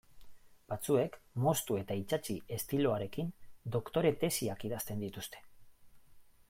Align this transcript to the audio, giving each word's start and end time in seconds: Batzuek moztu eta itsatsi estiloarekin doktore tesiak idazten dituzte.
Batzuek 0.71 1.17
moztu 1.47 1.77
eta 1.81 1.97
itsatsi 1.99 2.37
estiloarekin 2.57 3.29
doktore 3.77 4.15
tesiak 4.25 4.69
idazten 4.71 5.07
dituzte. 5.09 5.45